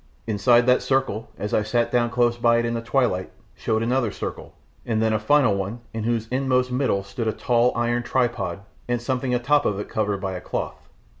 [0.25, 4.09] Inside that circle, as I sat down close by it in the twilight, showed another
[4.09, 8.61] circle, and then a final one in whose inmost middle stood a tall iron tripod
[8.87, 10.89] and something atop of it covered by a cloth.